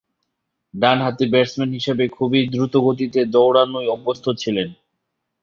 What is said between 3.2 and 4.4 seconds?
দৌড়ানোয় অভ্যস্ত